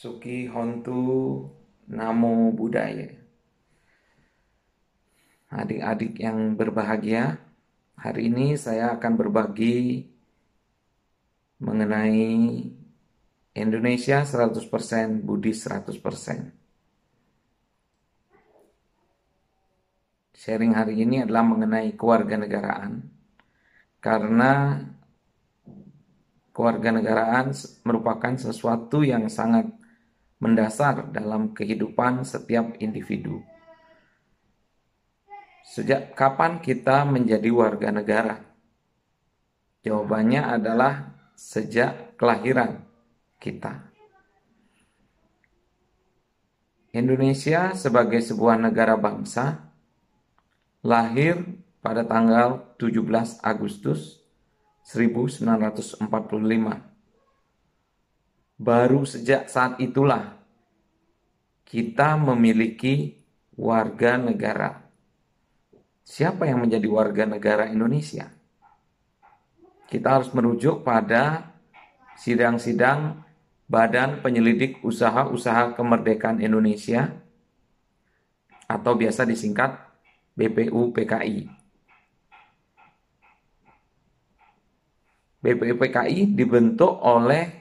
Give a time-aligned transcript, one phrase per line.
[0.00, 1.44] Suki Hontu
[1.92, 3.20] Namo Buddhaya.
[5.52, 7.36] Adik-adik yang berbahagia,
[8.00, 10.08] hari ini saya akan berbagi
[11.60, 12.64] mengenai
[13.52, 16.48] Indonesia 100%, Buddhis 100%.
[20.32, 23.04] Sharing hari ini adalah mengenai kewarganegaraan.
[24.00, 24.80] Karena
[26.56, 27.52] kewarganegaraan
[27.84, 29.79] merupakan sesuatu yang sangat
[30.40, 33.44] mendasar dalam kehidupan setiap individu.
[35.62, 38.36] Sejak kapan kita menjadi warga negara?
[39.86, 42.82] Jawabannya adalah sejak kelahiran
[43.38, 43.86] kita.
[46.90, 49.70] Indonesia sebagai sebuah negara bangsa
[50.82, 51.38] lahir
[51.78, 54.18] pada tanggal 17 Agustus
[54.82, 56.89] 1945.
[58.60, 60.36] Baru sejak saat itulah
[61.64, 63.16] kita memiliki
[63.56, 64.84] warga negara.
[66.04, 68.28] Siapa yang menjadi warga negara Indonesia?
[69.88, 71.56] Kita harus merujuk pada
[72.20, 73.24] sidang-sidang
[73.64, 77.16] Badan Penyelidik Usaha-Usaha Kemerdekaan Indonesia
[78.68, 79.72] atau biasa disingkat
[80.36, 81.48] BPUPKI.
[85.40, 87.59] BPUPKI dibentuk oleh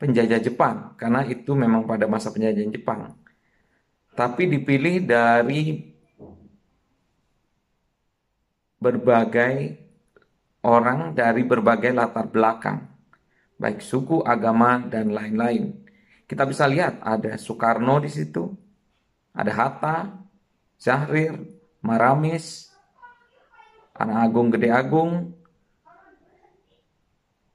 [0.00, 3.12] penjajah Jepang karena itu memang pada masa penjajahan Jepang.
[4.16, 5.92] Tapi dipilih dari
[8.80, 9.76] berbagai
[10.64, 12.90] orang dari berbagai latar belakang
[13.60, 15.76] baik suku, agama, dan lain-lain.
[16.24, 18.48] Kita bisa lihat ada Soekarno di situ,
[19.36, 19.96] ada Hatta,
[20.80, 21.36] Syahrir,
[21.84, 22.72] Maramis,
[23.92, 25.36] Anak Agung Gede Agung,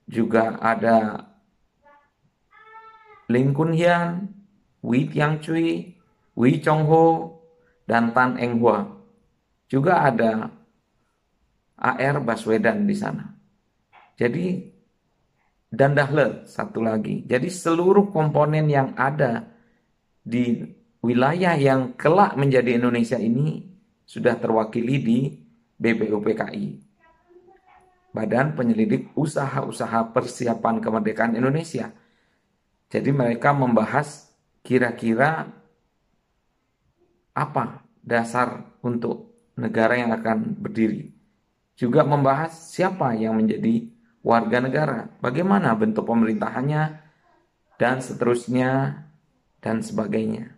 [0.05, 1.24] juga ada
[3.31, 4.29] Lim Kun Hian,
[4.85, 5.97] Wei Tiang Cui,
[6.37, 7.05] Wei Chong Ho,
[7.89, 8.85] dan Tan Eng Hua.
[9.65, 10.49] Juga ada
[11.75, 13.33] AR Baswedan di sana.
[14.15, 14.75] Jadi
[15.75, 17.25] dan Dahler satu lagi.
[17.27, 19.43] Jadi seluruh komponen yang ada
[20.23, 20.63] di
[21.03, 23.67] wilayah yang kelak menjadi Indonesia ini
[24.07, 25.19] sudah terwakili di
[25.75, 26.65] BPUPKI.
[28.15, 31.91] Badan Penyelidik Usaha-Usaha Persiapan Kemerdekaan Indonesia.
[32.95, 34.31] Jadi mereka membahas
[34.63, 35.51] kira-kira
[37.35, 41.11] apa dasar untuk negara yang akan berdiri.
[41.75, 43.91] Juga membahas siapa yang menjadi
[44.23, 47.03] warga negara, bagaimana bentuk pemerintahannya,
[47.75, 49.03] dan seterusnya,
[49.59, 50.55] dan sebagainya.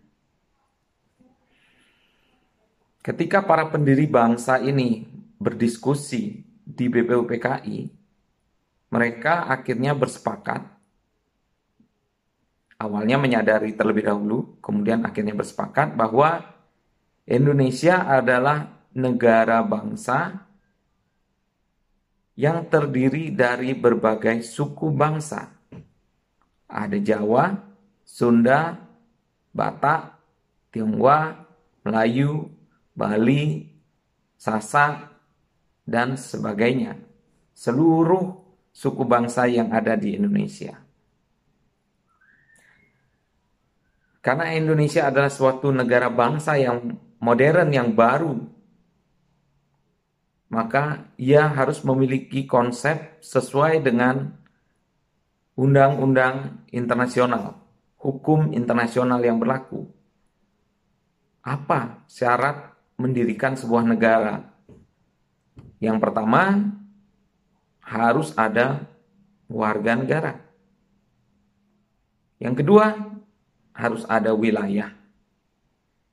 [3.02, 5.10] Ketika para pendiri bangsa ini
[5.42, 7.78] berdiskusi di BPUPKI,
[8.94, 10.77] mereka akhirnya bersepakat,
[12.78, 16.46] awalnya menyadari terlebih dahulu, kemudian akhirnya bersepakat bahwa
[17.26, 20.48] Indonesia adalah negara bangsa
[22.38, 25.50] yang terdiri dari berbagai suku bangsa.
[26.70, 27.58] Ada Jawa,
[28.06, 28.78] Sunda,
[29.50, 30.14] Batak,
[30.70, 31.34] Tionghoa,
[31.82, 32.46] Melayu,
[32.94, 33.66] Bali,
[34.38, 35.18] Sasak,
[35.82, 36.94] dan sebagainya.
[37.58, 38.38] Seluruh
[38.70, 40.87] suku bangsa yang ada di Indonesia.
[44.18, 48.34] Karena Indonesia adalah suatu negara bangsa yang modern, yang baru,
[50.48, 54.32] maka ia harus memiliki konsep sesuai dengan
[55.54, 57.60] undang-undang internasional,
[58.00, 59.86] hukum internasional yang berlaku.
[61.44, 64.44] Apa syarat mendirikan sebuah negara?
[65.78, 66.74] Yang pertama,
[67.84, 68.84] harus ada
[69.46, 70.32] warga negara.
[72.38, 73.07] Yang kedua,
[73.78, 74.90] harus ada wilayah.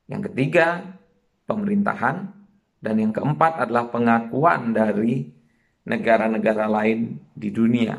[0.05, 0.85] Yang ketiga,
[1.49, 2.29] pemerintahan.
[2.77, 5.25] Dan yang keempat adalah pengakuan dari
[5.89, 7.97] negara-negara lain di dunia.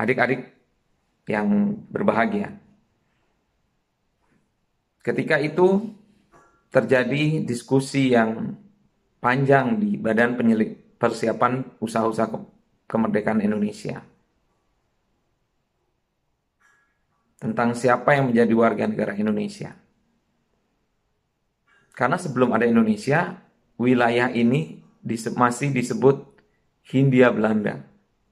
[0.00, 0.48] Adik-adik
[1.28, 2.56] yang berbahagia.
[5.04, 5.92] Ketika itu
[6.72, 8.56] terjadi diskusi yang
[9.20, 12.32] panjang di Badan Penyelik Persiapan Usaha-usaha
[12.88, 14.00] Kemerdekaan Indonesia.
[17.44, 19.76] Tentang siapa yang menjadi warga negara Indonesia.
[21.92, 23.36] Karena sebelum ada Indonesia,
[23.76, 24.80] wilayah ini
[25.36, 26.24] masih disebut
[26.88, 27.84] Hindia Belanda.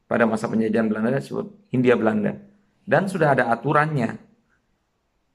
[0.08, 2.40] Pada masa penjajahan Belanda disebut Hindia Belanda.
[2.88, 4.16] Dan sudah ada aturannya.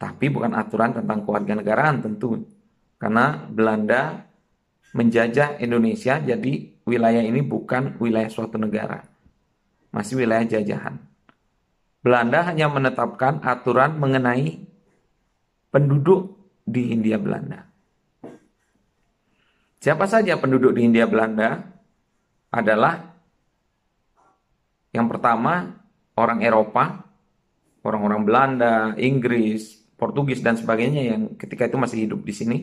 [0.01, 2.49] Tapi bukan aturan tentang kewarganegaraan tentu.
[2.97, 4.25] Karena Belanda
[4.97, 9.05] menjajah Indonesia, jadi wilayah ini bukan wilayah suatu negara.
[9.93, 10.97] Masih wilayah jajahan.
[12.07, 14.63] Belanda hanya menetapkan aturan mengenai
[15.75, 17.67] penduduk di Hindia Belanda.
[19.83, 21.67] Siapa saja penduduk di Hindia Belanda
[22.47, 23.11] adalah
[24.95, 25.75] yang pertama
[26.15, 27.03] orang Eropa,
[27.83, 32.57] orang-orang Belanda, Inggris, Portugis dan sebagainya yang ketika itu masih hidup di sini.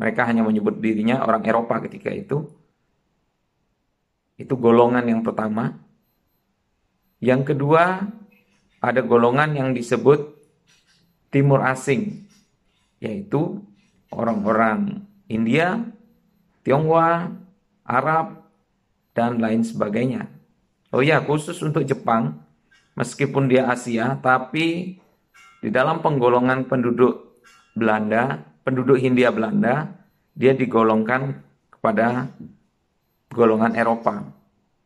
[0.00, 2.48] Mereka hanya menyebut dirinya orang Eropa ketika itu.
[4.40, 5.76] Itu golongan yang pertama.
[7.20, 8.08] Yang kedua,
[8.82, 10.34] ada golongan yang disebut
[11.30, 12.26] timur asing,
[12.98, 13.62] yaitu
[14.10, 15.86] orang-orang India,
[16.66, 17.30] Tionghoa,
[17.86, 18.42] Arab,
[19.14, 20.26] dan lain sebagainya.
[20.90, 22.42] Oh ya, khusus untuk Jepang,
[22.98, 24.98] meskipun dia Asia, tapi
[25.62, 27.38] di dalam penggolongan penduduk
[27.72, 29.88] Belanda, penduduk Hindia Belanda,
[30.34, 31.38] dia digolongkan
[31.70, 32.28] kepada
[33.32, 34.26] golongan Eropa.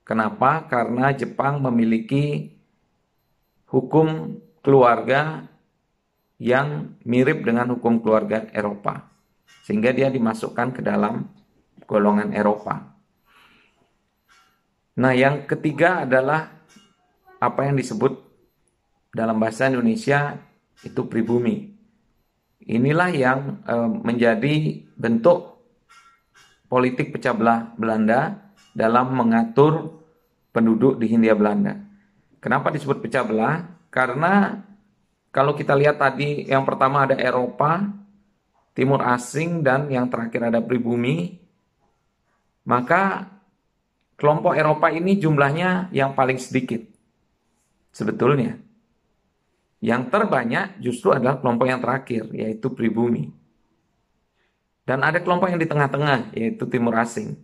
[0.06, 0.62] Kenapa?
[0.70, 2.55] Karena Jepang memiliki
[3.76, 5.44] hukum keluarga
[6.40, 9.12] yang mirip dengan hukum keluarga Eropa.
[9.68, 11.28] Sehingga dia dimasukkan ke dalam
[11.84, 12.96] golongan Eropa.
[14.96, 16.56] Nah, yang ketiga adalah
[17.36, 18.16] apa yang disebut
[19.12, 20.40] dalam bahasa Indonesia
[20.80, 21.76] itu pribumi.
[22.66, 24.54] Inilah yang e, menjadi
[24.96, 25.60] bentuk
[26.66, 30.02] politik pecah belah Belanda dalam mengatur
[30.50, 31.85] penduduk di Hindia Belanda.
[32.46, 33.66] Kenapa disebut pecah belah?
[33.90, 34.62] Karena
[35.34, 37.90] kalau kita lihat tadi yang pertama ada Eropa,
[38.70, 41.42] Timur Asing, dan yang terakhir ada pribumi,
[42.62, 43.26] maka
[44.14, 46.86] kelompok Eropa ini jumlahnya yang paling sedikit.
[47.90, 48.62] Sebetulnya.
[49.82, 53.34] Yang terbanyak justru adalah kelompok yang terakhir, yaitu pribumi.
[54.86, 57.42] Dan ada kelompok yang di tengah-tengah, yaitu Timur Asing,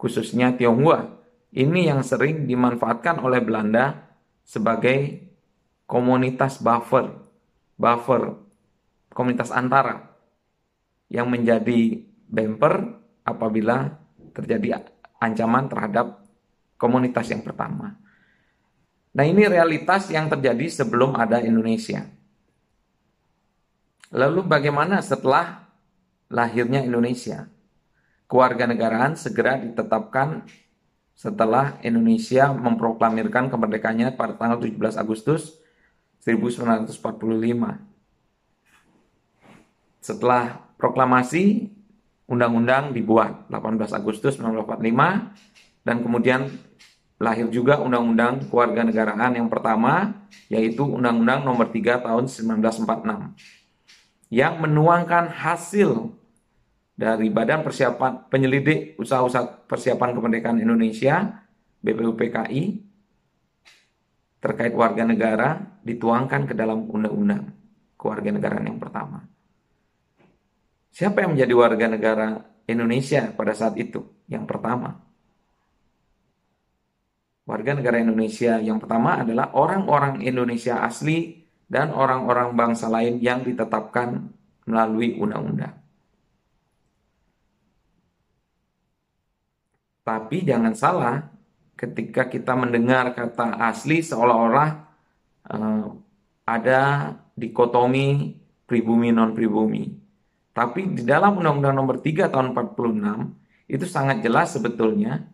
[0.00, 1.20] khususnya Tionghoa.
[1.52, 4.07] Ini yang sering dimanfaatkan oleh Belanda
[4.48, 5.28] sebagai
[5.84, 7.12] komunitas buffer,
[7.76, 8.40] buffer,
[9.12, 10.08] komunitas antara
[11.12, 12.96] yang menjadi bumper
[13.28, 13.92] apabila
[14.32, 14.88] terjadi
[15.20, 16.24] ancaman terhadap
[16.80, 18.00] komunitas yang pertama.
[19.12, 22.08] Nah ini realitas yang terjadi sebelum ada Indonesia.
[24.08, 25.68] Lalu bagaimana setelah
[26.32, 27.44] lahirnya Indonesia?
[28.28, 30.44] Kewarganegaraan segera ditetapkan
[31.18, 35.58] setelah Indonesia memproklamirkan kemerdekaannya pada tanggal 17 Agustus
[36.22, 36.94] 1945.
[39.98, 41.74] Setelah proklamasi,
[42.30, 46.54] undang-undang dibuat 18 Agustus 1945 dan kemudian
[47.18, 50.14] lahir juga undang-undang kewarganegaraan yang pertama
[50.46, 53.34] yaitu Undang-Undang Nomor 3 tahun 1946
[54.30, 56.14] yang menuangkan hasil
[56.98, 61.46] dari Badan Persiapan Penyelidik Usaha-usaha Persiapan Kemerdekaan Indonesia
[61.78, 62.62] BPUPKI
[64.42, 67.54] terkait warga negara dituangkan ke dalam undang-undang
[67.98, 69.26] kewarganegaraan yang pertama.
[70.94, 72.28] Siapa yang menjadi warga negara
[72.66, 74.02] Indonesia pada saat itu?
[74.26, 74.98] Yang pertama.
[77.46, 84.30] Warga negara Indonesia yang pertama adalah orang-orang Indonesia asli dan orang-orang bangsa lain yang ditetapkan
[84.66, 85.77] melalui undang-undang.
[90.08, 91.20] Tapi jangan salah,
[91.76, 94.68] ketika kita mendengar kata asli seolah-olah
[95.52, 95.84] uh,
[96.48, 98.32] ada dikotomi
[98.64, 99.84] pribumi non pribumi.
[100.56, 105.28] Tapi di dalam Undang-Undang Nomor 3 tahun 46 itu sangat jelas sebetulnya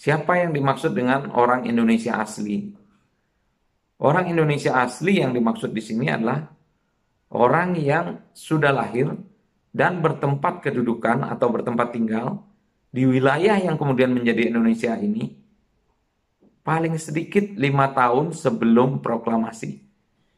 [0.00, 2.72] siapa yang dimaksud dengan orang Indonesia asli.
[4.00, 6.40] Orang Indonesia asli yang dimaksud di sini adalah
[7.36, 9.12] orang yang sudah lahir
[9.76, 12.53] dan bertempat kedudukan atau bertempat tinggal
[12.94, 15.34] di wilayah yang kemudian menjadi Indonesia ini
[16.62, 19.82] paling sedikit lima tahun sebelum proklamasi.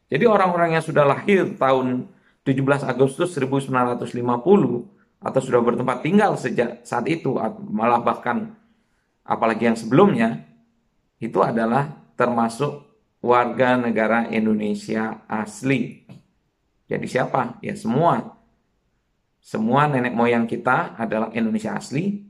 [0.09, 2.09] Jadi orang-orang yang sudah lahir tahun
[2.41, 4.09] 17 Agustus 1950
[5.21, 7.37] atau sudah bertempat tinggal sejak saat itu
[7.69, 8.57] malah bahkan
[9.21, 10.41] apalagi yang sebelumnya
[11.21, 12.89] itu adalah termasuk
[13.21, 16.09] warga negara Indonesia asli.
[16.89, 17.61] Jadi siapa?
[17.61, 18.33] Ya semua.
[19.45, 22.26] Semua nenek moyang kita adalah Indonesia asli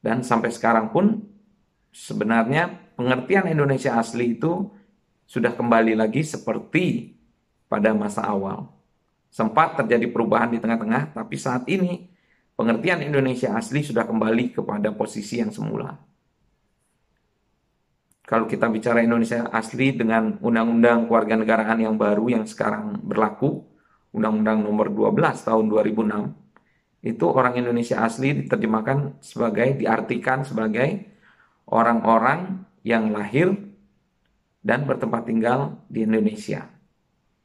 [0.00, 1.24] dan sampai sekarang pun
[1.92, 4.72] sebenarnya pengertian Indonesia asli itu
[5.28, 7.14] sudah kembali lagi seperti
[7.70, 8.72] pada masa awal.
[9.30, 12.10] Sempat terjadi perubahan di tengah-tengah, tapi saat ini
[12.58, 15.94] pengertian Indonesia asli sudah kembali kepada posisi yang semula.
[18.26, 23.66] Kalau kita bicara Indonesia asli dengan undang-undang kewarganegaraan yang baru yang sekarang berlaku,
[24.10, 26.39] Undang-Undang Nomor 12 tahun 2006,
[27.00, 31.08] itu orang Indonesia asli diterjemahkan sebagai diartikan sebagai
[31.64, 33.56] orang-orang yang lahir
[34.60, 36.68] dan bertempat tinggal di Indonesia.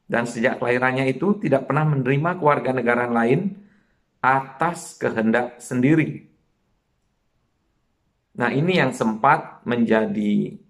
[0.06, 3.40] Dan sejak kelahirannya itu tidak pernah menerima kewarganegaraan lain
[4.20, 6.28] atas kehendak sendiri.
[8.36, 10.60] Nah, ini yang sempat menjadi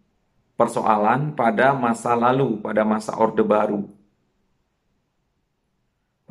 [0.55, 3.91] persoalan pada masa lalu, pada masa Orde Baru.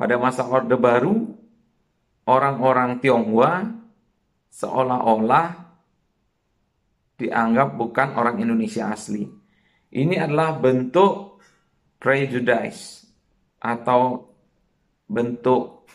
[0.00, 1.35] Pada masa Orde Baru,
[2.26, 3.70] orang-orang Tionghoa
[4.50, 5.48] seolah-olah
[7.16, 9.24] dianggap bukan orang Indonesia asli.
[9.94, 11.40] Ini adalah bentuk
[11.96, 13.08] prejudice
[13.62, 14.28] atau
[15.08, 15.88] bentuk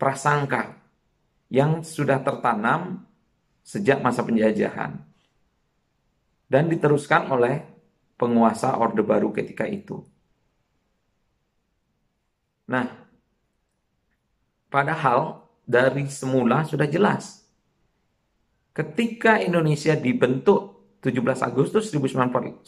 [0.00, 0.74] prasangka
[1.52, 3.04] yang sudah tertanam
[3.60, 4.98] sejak masa penjajahan
[6.50, 7.62] dan diteruskan oleh
[8.18, 10.02] penguasa Orde Baru ketika itu.
[12.66, 12.99] Nah,
[14.70, 17.40] padahal dari semula sudah jelas
[18.70, 22.64] ketika Indonesia dibentuk 17 Agustus 1945,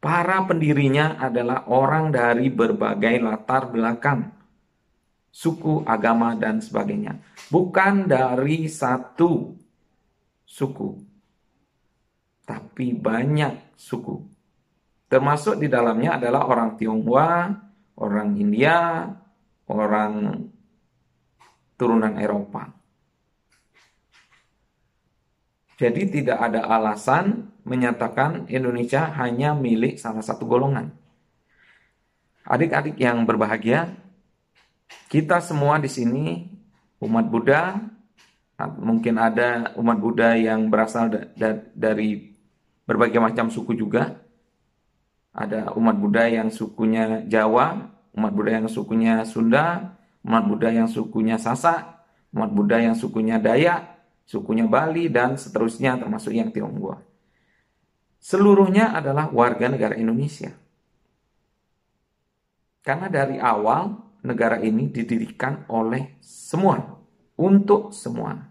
[0.00, 4.28] para pendirinya adalah orang dari berbagai latar belakang,
[5.32, 7.16] suku, agama, dan sebagainya.
[7.48, 9.56] Bukan dari satu
[10.44, 11.00] suku,
[12.44, 14.20] tapi banyak suku.
[15.06, 17.56] Termasuk di dalamnya adalah orang Tionghoa,
[17.96, 19.08] orang India,
[19.66, 20.46] orang
[21.76, 22.72] turunan Eropa.
[25.76, 30.88] Jadi tidak ada alasan menyatakan Indonesia hanya milik salah satu golongan.
[32.48, 33.92] Adik-adik yang berbahagia,
[35.12, 36.48] kita semua di sini
[37.02, 37.76] umat Buddha,
[38.80, 42.32] mungkin ada umat Buddha yang berasal da da dari
[42.88, 44.16] berbagai macam suku juga.
[45.36, 49.94] Ada umat Buddha yang sukunya Jawa, umat Buddha yang sukunya Sunda,
[50.24, 56.32] umat Buddha yang sukunya Sasak, umat Buddha yang sukunya Dayak, sukunya Bali, dan seterusnya termasuk
[56.32, 57.04] yang Tionghoa.
[58.18, 60.50] Seluruhnya adalah warga negara Indonesia.
[62.82, 63.94] Karena dari awal
[64.26, 66.82] negara ini didirikan oleh semua,
[67.38, 68.50] untuk semua.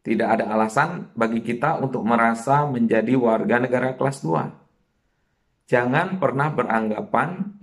[0.00, 5.68] Tidak ada alasan bagi kita untuk merasa menjadi warga negara kelas 2.
[5.68, 7.57] Jangan pernah beranggapan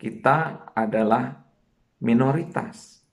[0.00, 1.36] kita adalah
[2.00, 3.04] minoritas.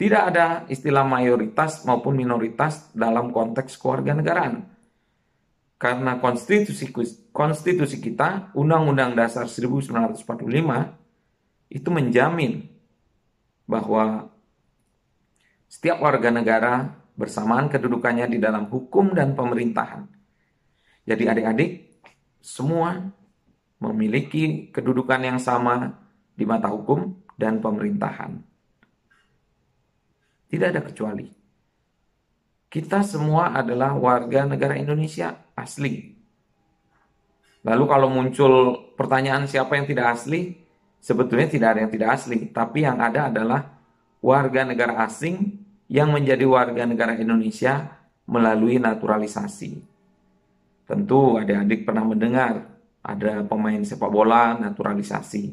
[0.00, 4.64] Tidak ada istilah mayoritas maupun minoritas dalam konteks keluarga negaraan.
[5.76, 6.88] Karena konstitusi
[7.30, 10.16] konstitusi kita, Undang-Undang Dasar 1945
[11.68, 12.66] itu menjamin
[13.68, 14.32] bahwa
[15.68, 20.08] setiap warga negara bersamaan kedudukannya di dalam hukum dan pemerintahan.
[21.04, 21.70] Jadi adik-adik
[22.42, 23.10] semua
[23.82, 25.98] memiliki kedudukan yang sama
[26.38, 28.38] di mata hukum dan pemerintahan.
[30.46, 31.26] Tidak ada kecuali.
[32.70, 36.14] Kita semua adalah warga negara Indonesia asli.
[37.66, 38.52] Lalu kalau muncul
[38.96, 40.56] pertanyaan siapa yang tidak asli,
[41.02, 43.76] sebetulnya tidak ada yang tidak asli, tapi yang ada adalah
[44.22, 45.60] warga negara asing
[45.90, 47.92] yang menjadi warga negara Indonesia
[48.24, 49.84] melalui naturalisasi.
[50.88, 52.71] Tentu adik-adik pernah mendengar
[53.02, 55.44] ada pemain sepak bola naturalisasi.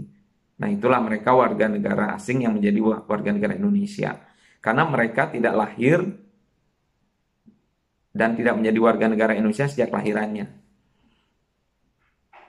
[0.62, 2.80] Nah itulah mereka warga negara asing yang menjadi
[3.10, 4.22] warga negara Indonesia.
[4.60, 6.04] Karena mereka tidak lahir
[8.14, 10.52] dan tidak menjadi warga negara Indonesia sejak lahirannya.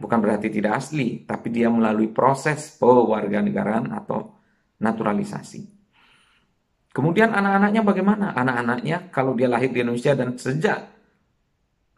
[0.00, 4.32] Bukan berarti tidak asli, tapi dia melalui proses pewarganegaraan atau
[4.80, 5.80] naturalisasi.
[6.90, 8.26] Kemudian anak-anaknya bagaimana?
[8.34, 10.90] Anak-anaknya kalau dia lahir di Indonesia dan sejak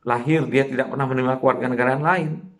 [0.04, 2.51] lahir dia tidak pernah menerima kewarganegaraan lain.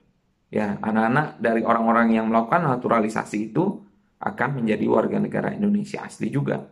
[0.53, 3.81] Ya, anak-anak dari orang-orang yang melakukan naturalisasi itu
[4.21, 6.69] akan menjadi warga negara Indonesia asli juga.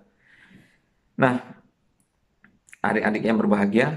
[1.17, 1.41] Nah,
[2.85, 3.97] adik-adik yang berbahagia,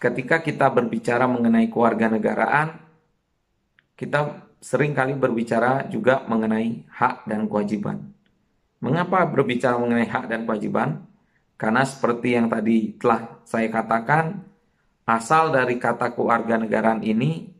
[0.00, 2.80] ketika kita berbicara mengenai keluarga negaraan,
[3.92, 8.08] kita sering kali berbicara juga mengenai hak dan kewajiban.
[8.80, 11.04] Mengapa berbicara mengenai hak dan kewajiban?
[11.60, 14.44] Karena seperti yang tadi telah saya katakan,
[15.08, 17.55] asal dari kata keluarga negaraan ini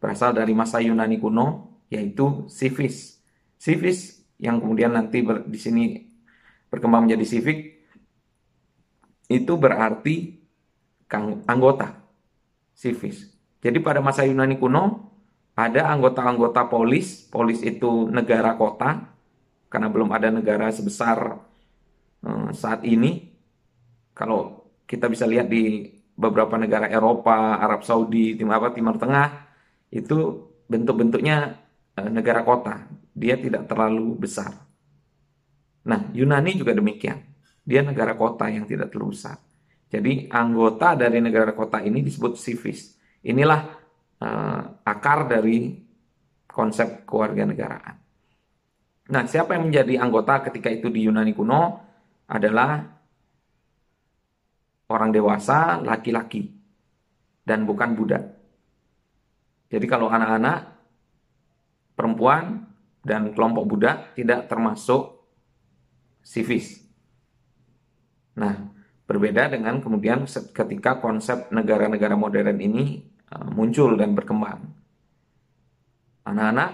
[0.00, 3.20] berasal dari masa Yunani kuno, yaitu civis.
[3.60, 5.84] Civis yang kemudian nanti di sini
[6.72, 7.58] berkembang menjadi civic
[9.28, 10.40] itu berarti
[11.44, 12.00] anggota
[12.72, 13.28] civis.
[13.60, 15.12] Jadi pada masa Yunani kuno
[15.52, 19.12] ada anggota-anggota polis, polis itu negara kota
[19.68, 21.36] karena belum ada negara sebesar
[22.24, 23.28] eh, saat ini.
[24.16, 29.49] Kalau kita bisa lihat di beberapa negara Eropa, Arab Saudi, Timur apa Timur Tengah
[29.90, 30.18] itu
[30.70, 31.58] bentuk-bentuknya
[31.98, 32.86] eh, negara kota.
[33.10, 34.54] Dia tidak terlalu besar.
[35.86, 37.18] Nah, Yunani juga demikian.
[37.66, 39.36] Dia negara kota yang tidak terlalu besar.
[39.90, 42.94] Jadi anggota dari negara kota ini disebut civis.
[43.26, 43.60] Inilah
[44.22, 45.82] uh, akar dari
[46.46, 47.96] konsep kewarganegaraan.
[49.10, 51.82] Nah, siapa yang menjadi anggota ketika itu di Yunani kuno
[52.30, 52.86] adalah
[54.90, 56.46] orang dewasa, laki-laki,
[57.42, 58.39] dan bukan budak.
[59.70, 60.66] Jadi kalau anak-anak,
[61.94, 62.66] perempuan,
[63.00, 65.24] dan kelompok budak tidak termasuk
[66.20, 66.84] civis.
[68.36, 68.68] Nah,
[69.08, 74.68] berbeda dengan kemudian ketika konsep negara-negara modern ini uh, muncul dan berkembang.
[76.28, 76.70] Anak-anak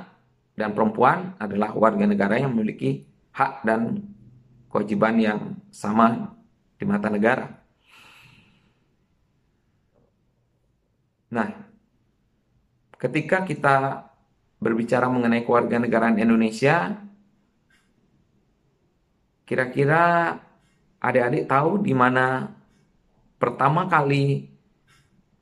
[0.58, 4.02] dan perempuan adalah warga negara yang memiliki hak dan
[4.72, 6.32] kewajiban yang sama
[6.76, 7.52] di mata negara.
[11.32, 11.65] Nah,
[13.06, 13.76] ketika kita
[14.58, 16.98] berbicara mengenai kewarganegaraan Indonesia,
[19.46, 20.34] kira-kira
[20.98, 22.50] adik-adik tahu di mana
[23.38, 24.50] pertama kali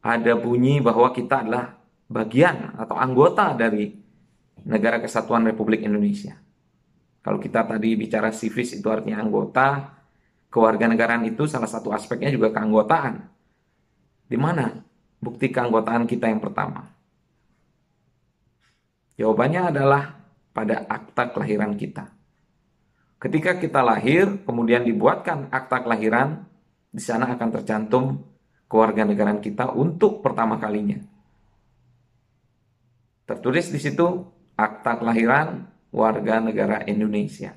[0.04, 3.97] ada bunyi bahwa kita adalah bagian atau anggota dari
[4.68, 6.37] negara kesatuan Republik Indonesia.
[7.25, 9.97] Kalau kita tadi bicara civis itu artinya anggota,
[10.52, 13.25] kewarganegaraan itu salah satu aspeknya juga keanggotaan.
[14.28, 14.85] Di mana
[15.16, 16.85] bukti keanggotaan kita yang pertama?
[19.14, 20.18] Jawabannya adalah
[20.50, 22.11] pada akta kelahiran kita.
[23.23, 26.44] Ketika kita lahir, kemudian dibuatkan akta kelahiran,
[26.90, 28.23] di sana akan tercantum
[28.68, 30.99] kewarganegaraan kita untuk pertama kalinya.
[33.25, 34.28] Tertulis di situ
[34.59, 37.54] akta kelahiran warga negara Indonesia.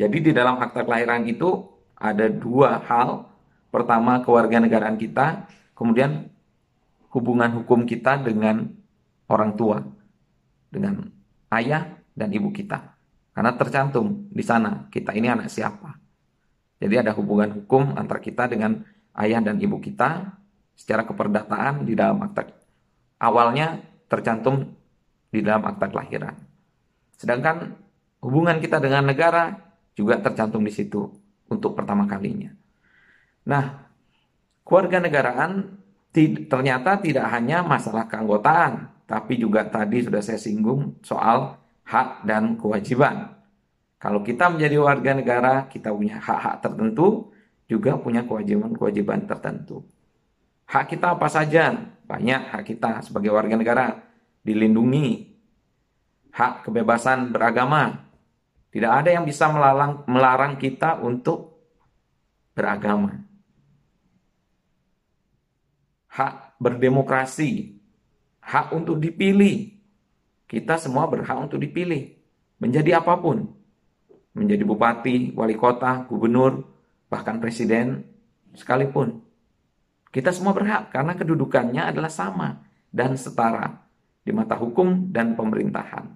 [0.00, 3.28] Jadi di dalam akta kelahiran itu ada dua hal.
[3.70, 5.46] Pertama kewarganegaraan kita,
[5.78, 6.26] kemudian
[7.14, 8.79] hubungan hukum kita dengan
[9.30, 9.78] orang tua,
[10.70, 11.06] dengan
[11.54, 12.98] ayah dan ibu kita.
[13.30, 15.98] Karena tercantum di sana kita ini anak siapa.
[16.80, 18.82] Jadi ada hubungan hukum antara kita dengan
[19.14, 20.34] ayah dan ibu kita
[20.74, 22.48] secara keperdataan di dalam akta
[23.20, 24.64] awalnya tercantum
[25.28, 26.34] di dalam akta kelahiran.
[27.14, 27.76] Sedangkan
[28.24, 29.60] hubungan kita dengan negara
[29.92, 31.12] juga tercantum di situ
[31.52, 32.50] untuk pertama kalinya.
[33.44, 33.86] Nah,
[34.64, 35.79] keluarga negaraan
[36.12, 43.34] ternyata tidak hanya masalah keanggotaan, tapi juga tadi sudah saya singgung soal hak dan kewajiban.
[44.00, 47.30] Kalau kita menjadi warga negara, kita punya hak-hak tertentu,
[47.70, 49.86] juga punya kewajiban-kewajiban tertentu.
[50.66, 51.74] Hak kita apa saja?
[52.06, 54.02] Banyak hak kita sebagai warga negara
[54.42, 55.30] dilindungi.
[56.34, 58.06] Hak kebebasan beragama.
[58.70, 61.58] Tidak ada yang bisa melarang, kita untuk
[62.54, 63.29] beragama.
[66.10, 67.78] Hak berdemokrasi.
[68.42, 69.70] Hak untuk dipilih.
[70.50, 72.10] Kita semua berhak untuk dipilih.
[72.58, 73.46] Menjadi apa pun.
[74.34, 76.66] Menjadi bupati, wali kota, gubernur,
[77.06, 78.06] bahkan presiden
[78.54, 79.22] sekalipun.
[80.10, 83.86] Kita semua berhak karena kedudukannya adalah sama dan setara
[84.26, 86.10] di mata hukum dan pemerintahan.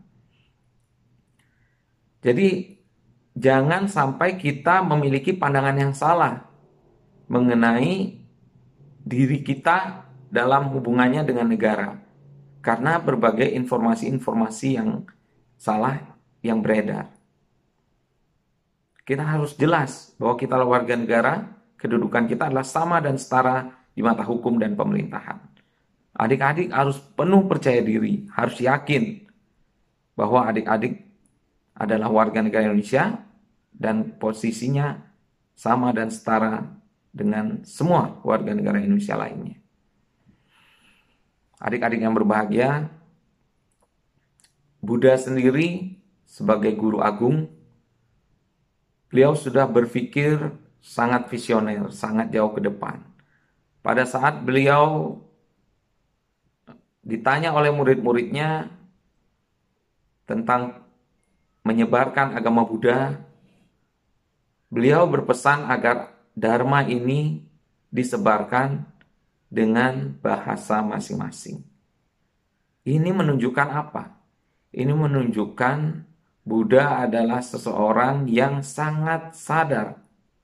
[2.24, 2.74] Jadi
[3.36, 6.42] jangan sampai kita memiliki pandangan yang salah
[7.30, 8.23] mengenai
[9.04, 12.00] diri kita dalam hubungannya dengan negara.
[12.64, 15.04] Karena berbagai informasi-informasi yang
[15.60, 16.00] salah
[16.40, 17.12] yang beredar.
[19.04, 21.44] Kita harus jelas bahwa kita adalah warga negara,
[21.76, 25.44] kedudukan kita adalah sama dan setara di mata hukum dan pemerintahan.
[26.16, 29.28] Adik-adik harus penuh percaya diri, harus yakin
[30.16, 31.04] bahwa adik-adik
[31.76, 33.20] adalah warga negara Indonesia
[33.74, 35.04] dan posisinya
[35.52, 36.64] sama dan setara
[37.14, 39.62] dengan semua warga negara Indonesia lainnya.
[41.62, 42.90] Adik-adik yang berbahagia,
[44.82, 45.96] Buddha sendiri
[46.26, 47.48] sebagai guru agung,
[49.08, 50.50] beliau sudah berpikir
[50.82, 53.00] sangat visioner, sangat jauh ke depan.
[53.80, 55.16] Pada saat beliau
[57.06, 58.68] ditanya oleh murid-muridnya
[60.26, 60.84] tentang
[61.64, 63.16] menyebarkan agama Buddha,
[64.68, 67.38] beliau berpesan agar Dharma ini
[67.94, 68.82] disebarkan
[69.46, 71.62] dengan bahasa masing-masing.
[72.84, 74.18] Ini menunjukkan apa?
[74.74, 75.78] Ini menunjukkan
[76.44, 79.96] Buddha adalah seseorang yang sangat sadar.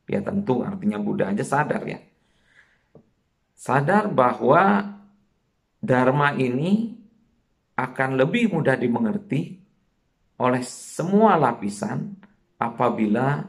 [0.09, 2.00] Ya tentu artinya Buddha aja sadar ya.
[3.53, 4.96] Sadar bahwa
[5.83, 6.96] Dharma ini
[7.76, 9.61] akan lebih mudah dimengerti
[10.40, 12.16] oleh semua lapisan
[12.57, 13.44] apabila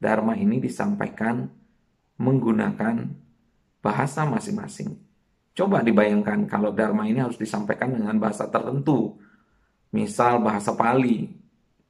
[0.00, 1.44] Dharma ini disampaikan
[2.22, 3.10] menggunakan
[3.82, 4.94] bahasa masing-masing.
[5.52, 9.18] Coba dibayangkan kalau Dharma ini harus disampaikan dengan bahasa tertentu.
[9.92, 11.28] Misal bahasa Pali,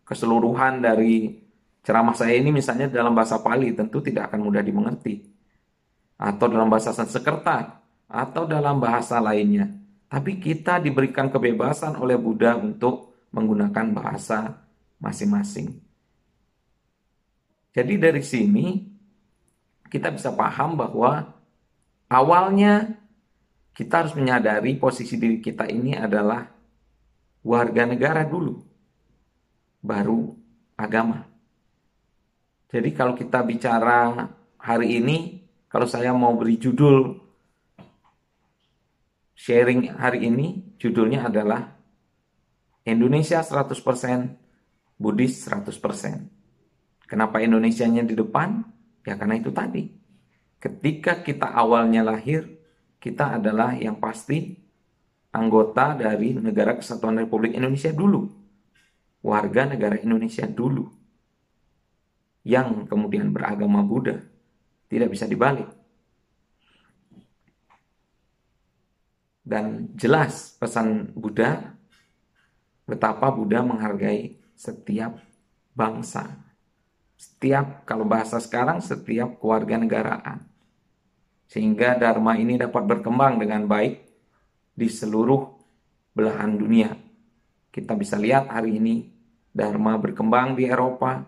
[0.03, 1.39] keseluruhan dari
[1.83, 5.23] Ceramah saya ini misalnya dalam bahasa Pali tentu tidak akan mudah dimengerti.
[6.19, 9.67] Atau dalam bahasa Sanskerta, atau dalam bahasa lainnya.
[10.07, 14.63] Tapi kita diberikan kebebasan oleh Buddha untuk menggunakan bahasa
[15.01, 15.73] masing-masing.
[17.73, 18.92] Jadi dari sini
[19.93, 21.37] kita bisa paham bahwa
[22.09, 22.97] awalnya
[23.77, 26.49] kita harus menyadari posisi diri kita ini adalah
[27.45, 28.57] warga negara dulu,
[29.85, 30.33] baru
[30.81, 31.29] agama.
[32.73, 37.21] Jadi kalau kita bicara hari ini, kalau saya mau beri judul
[39.37, 41.69] sharing hari ini, judulnya adalah
[42.89, 43.77] Indonesia 100%,
[44.97, 47.05] Buddhis 100%.
[47.05, 48.65] Kenapa Indonesianya di depan?
[49.03, 49.91] Ya karena itu tadi.
[50.63, 52.47] Ketika kita awalnya lahir,
[53.03, 54.63] kita adalah yang pasti
[55.35, 58.31] anggota dari Negara Kesatuan Republik Indonesia dulu.
[59.23, 60.91] Warga negara Indonesia dulu
[62.43, 64.19] yang kemudian beragama Buddha
[64.91, 65.71] tidak bisa dibalik.
[69.43, 71.75] Dan jelas pesan Buddha
[72.87, 75.19] betapa Buddha menghargai setiap
[75.75, 76.39] bangsa.
[77.23, 80.43] Setiap kalau bahasa sekarang setiap keluarga negaraan.
[81.47, 84.03] Sehingga dharma ini dapat berkembang dengan baik
[84.75, 85.47] di seluruh
[86.19, 86.99] belahan dunia.
[87.71, 89.07] Kita bisa lihat hari ini
[89.55, 91.23] dharma berkembang di Eropa,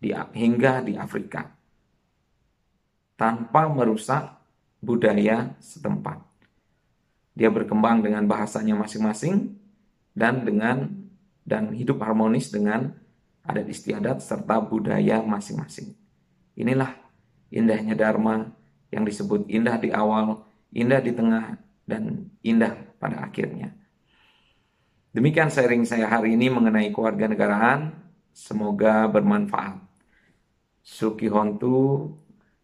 [0.00, 1.44] di, hingga di Afrika
[3.20, 4.40] tanpa merusak
[4.80, 6.16] budaya setempat.
[7.36, 9.52] Dia berkembang dengan bahasanya masing-masing
[10.16, 10.88] dan dengan
[11.44, 12.96] dan hidup harmonis dengan
[13.44, 15.96] adat istiadat serta budaya masing-masing.
[16.56, 16.96] Inilah
[17.50, 18.52] indahnya Dharma
[18.90, 23.74] yang disebut indah di awal, indah di tengah, dan indah pada akhirnya.
[25.10, 27.90] Demikian sharing saya hari ini mengenai keluarga negaraan.
[28.30, 29.82] Semoga bermanfaat.
[30.86, 32.14] Suki Hontu,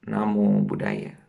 [0.07, 1.26] Namo Buddhaya.